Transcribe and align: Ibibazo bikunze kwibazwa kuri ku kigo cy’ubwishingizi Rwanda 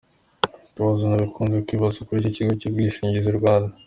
Ibibazo 0.75 1.03
bikunze 1.21 1.57
kwibazwa 1.65 2.01
kuri 2.07 2.19
ku 2.23 2.29
kigo 2.35 2.51
cy’ubwishingizi 2.59 3.31
Rwanda 3.39 3.73